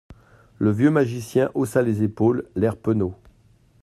[0.57, 3.13] Le vieux magicien haussa les épaules, l’air penaud.